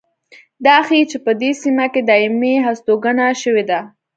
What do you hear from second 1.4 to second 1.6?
دې